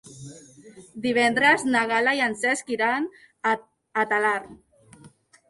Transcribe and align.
Divendres 1.03 1.65
na 1.75 1.83
Gal·la 1.91 2.15
i 2.21 2.23
en 2.29 2.33
Cesc 2.45 2.73
iran 2.77 3.07
a 3.51 3.53
Talarn. 4.15 4.59